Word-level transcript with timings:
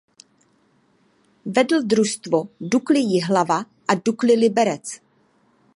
Vedl 1.57 1.83
družstvo 1.95 2.41
Dukly 2.75 3.05
Jihlava 3.11 3.59
a 3.95 3.99
Dukly 4.09 4.35
Liberec. 4.45 4.99